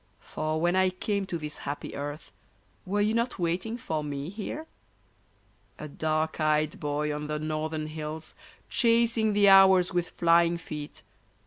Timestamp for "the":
7.27-7.37, 9.33-9.47